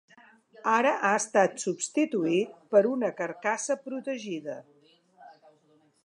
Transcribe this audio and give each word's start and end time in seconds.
Ara 0.69 0.91
ha 1.09 1.11
estat 1.17 1.59
substituït 1.63 2.55
per 2.75 2.81
una 2.93 3.11
carcassa 3.19 3.75
protegida. 3.83 4.57